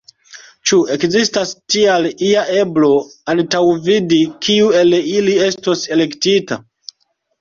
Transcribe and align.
Ĉu 0.69 0.77
ekzistas 0.95 1.51
tial 1.73 2.07
ia 2.29 2.45
eblo 2.61 2.89
antaŭvidi, 3.35 4.21
kiu 4.47 4.73
el 4.81 4.99
ili 5.03 5.37
estos 5.51 5.85
elektita? 5.99 6.63